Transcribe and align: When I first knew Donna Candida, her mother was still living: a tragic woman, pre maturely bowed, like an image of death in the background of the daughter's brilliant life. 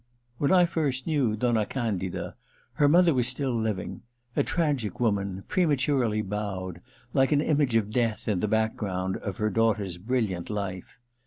When 0.39 0.51
I 0.51 0.65
first 0.65 1.05
knew 1.05 1.35
Donna 1.35 1.63
Candida, 1.63 2.33
her 2.73 2.89
mother 2.89 3.13
was 3.13 3.27
still 3.27 3.53
living: 3.53 4.01
a 4.35 4.41
tragic 4.41 4.99
woman, 4.99 5.43
pre 5.47 5.67
maturely 5.67 6.23
bowed, 6.23 6.81
like 7.13 7.31
an 7.31 7.39
image 7.39 7.75
of 7.75 7.91
death 7.91 8.27
in 8.27 8.39
the 8.39 8.47
background 8.47 9.17
of 9.17 9.37
the 9.37 9.51
daughter's 9.51 9.99
brilliant 9.99 10.49
life. 10.49 10.97